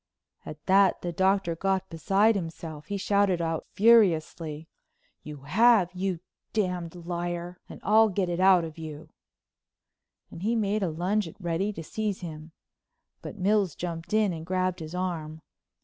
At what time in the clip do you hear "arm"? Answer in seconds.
14.95-15.43